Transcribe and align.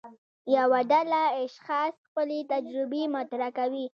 یوه 0.55 0.79
ډله 0.91 1.21
اشخاص 1.45 1.93
خپلې 2.07 2.39
تجربې 2.51 3.03
مطرح 3.15 3.49
کوي. 3.57 3.85